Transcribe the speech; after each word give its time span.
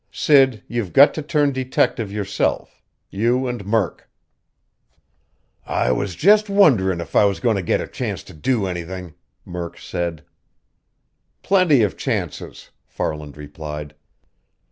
Sid, 0.11 0.63
you've 0.67 0.93
got 0.93 1.13
to 1.13 1.21
turn 1.21 1.51
detective 1.51 2.11
yourself 2.11 2.81
you 3.11 3.45
and 3.47 3.63
Murk." 3.67 4.09
"I 5.63 5.91
was 5.91 6.15
just 6.15 6.49
wonderin' 6.49 6.99
if 6.99 7.15
I 7.15 7.25
was 7.25 7.39
goin' 7.39 7.55
to 7.55 7.61
get 7.61 7.81
a 7.81 7.87
chance 7.87 8.23
to 8.23 8.33
do 8.33 8.65
anything," 8.65 9.13
Murk 9.45 9.77
said. 9.77 10.23
"Plenty 11.43 11.83
of 11.83 11.97
chances," 11.97 12.71
Farland 12.87 13.37
replied. 13.37 13.93